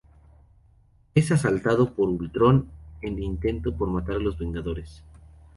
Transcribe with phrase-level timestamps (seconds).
[1.13, 2.67] Es asaltado por Ultron
[3.03, 5.03] en un intento por matar a los Vengadores.